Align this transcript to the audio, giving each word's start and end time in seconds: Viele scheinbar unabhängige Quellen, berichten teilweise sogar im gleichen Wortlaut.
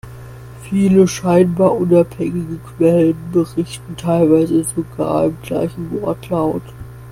Viele 0.67 1.07
scheinbar 1.07 1.73
unabhängige 1.77 2.57
Quellen, 2.75 3.15
berichten 3.31 3.95
teilweise 3.97 4.63
sogar 4.63 5.25
im 5.25 5.37
gleichen 5.43 5.91
Wortlaut. 5.91 6.63